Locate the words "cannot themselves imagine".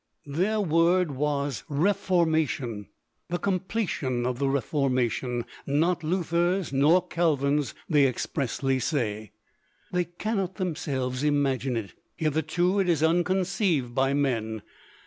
10.05-11.77